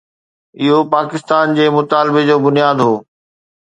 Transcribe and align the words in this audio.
اهو 0.61 0.77
پاڪستان 0.93 1.55
جي 1.59 1.69
مطالبي 1.79 2.21
جو 2.27 2.35
بنياد 2.49 2.77
هو. 2.87 2.93